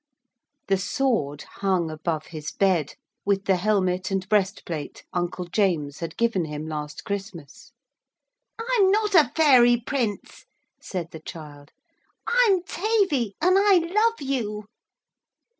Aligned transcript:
The 0.67 0.77
sword 0.79 1.43
hung 1.57 1.91
above 1.91 2.25
his 2.33 2.51
bed, 2.51 2.95
with 3.23 3.45
the 3.45 3.57
helmet 3.57 4.09
and 4.09 4.27
breast 4.27 4.65
plate 4.65 5.03
Uncle 5.13 5.45
James 5.45 5.99
had 5.99 6.17
given 6.17 6.45
him 6.45 6.65
last 6.65 7.03
Christmas. 7.05 7.71
'I'm 8.57 8.89
not 8.89 9.13
a 9.13 9.31
fairy 9.35 9.77
Prince,' 9.79 10.45
said 10.81 11.11
the 11.11 11.19
child. 11.21 11.69
'I'm 12.27 12.63
Tavy 12.63 13.35
and 13.39 13.59
I 13.59 13.73
love 13.77 14.21
you.' 14.27 14.65